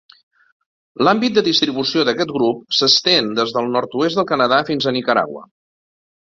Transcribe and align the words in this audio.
L'àmbit 1.07 1.35
de 1.35 1.43
distribució 1.47 2.05
d'aquest 2.09 2.33
grup 2.37 2.63
s'estén 2.79 3.29
des 3.41 3.53
del 3.59 3.69
nord-oest 3.77 4.21
del 4.21 4.29
Canadà 4.33 4.59
fins 4.71 4.89
a 4.89 4.95
Nicaragua. 4.97 5.47